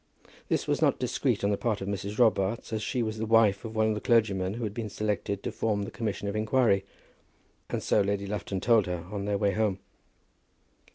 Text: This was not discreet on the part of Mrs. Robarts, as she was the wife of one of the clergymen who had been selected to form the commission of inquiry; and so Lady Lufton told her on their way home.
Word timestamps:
This 0.49 0.65
was 0.65 0.81
not 0.81 0.97
discreet 0.97 1.43
on 1.43 1.51
the 1.51 1.57
part 1.59 1.79
of 1.79 1.87
Mrs. 1.87 2.17
Robarts, 2.17 2.73
as 2.73 2.81
she 2.81 3.03
was 3.03 3.19
the 3.19 3.25
wife 3.27 3.63
of 3.63 3.75
one 3.75 3.87
of 3.89 3.93
the 3.93 4.01
clergymen 4.01 4.55
who 4.55 4.63
had 4.63 4.73
been 4.73 4.89
selected 4.89 5.43
to 5.43 5.51
form 5.51 5.83
the 5.83 5.91
commission 5.91 6.27
of 6.27 6.35
inquiry; 6.35 6.83
and 7.69 7.83
so 7.83 8.01
Lady 8.01 8.25
Lufton 8.25 8.59
told 8.61 8.87
her 8.87 9.05
on 9.11 9.25
their 9.25 9.37
way 9.37 9.51
home. 9.51 9.77